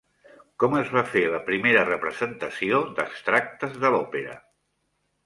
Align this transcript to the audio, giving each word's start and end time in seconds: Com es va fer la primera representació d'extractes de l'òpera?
Com 0.61 0.71
es 0.77 0.87
va 0.93 1.01
fer 1.09 1.21
la 1.33 1.41
primera 1.49 1.83
representació 1.89 2.79
d'extractes 3.01 3.77
de 3.85 3.93
l'òpera? 3.97 4.35